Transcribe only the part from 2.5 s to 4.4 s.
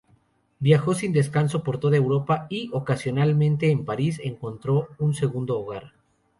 ocasionalmente, en París,